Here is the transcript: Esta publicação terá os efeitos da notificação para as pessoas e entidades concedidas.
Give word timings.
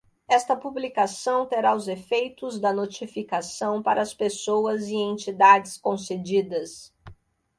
Esta 0.27 0.55
publicação 0.55 1.45
terá 1.45 1.75
os 1.75 1.87
efeitos 1.87 2.59
da 2.59 2.73
notificação 2.73 3.83
para 3.83 4.01
as 4.01 4.15
pessoas 4.15 4.87
e 4.87 4.95
entidades 4.95 5.77
concedidas. 5.77 6.91